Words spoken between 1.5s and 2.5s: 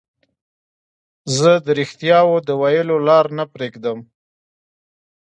د رښتیاوو د